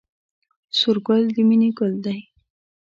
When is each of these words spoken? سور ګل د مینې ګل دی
سور 0.77 0.97
ګل 1.05 1.23
د 1.35 1.37
مینې 1.47 1.69
ګل 1.77 1.93
دی 2.05 2.19